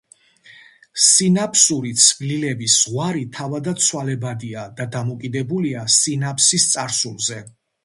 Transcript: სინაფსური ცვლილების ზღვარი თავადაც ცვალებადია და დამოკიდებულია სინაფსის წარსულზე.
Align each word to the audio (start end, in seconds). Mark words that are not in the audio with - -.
სინაფსური 1.07 1.91
ცვლილების 2.03 2.77
ზღვარი 2.85 3.21
თავადაც 3.37 3.85
ცვალებადია 3.89 4.65
და 4.81 4.89
დამოკიდებულია 4.99 5.87
სინაფსის 6.01 6.69
წარსულზე. 6.75 7.43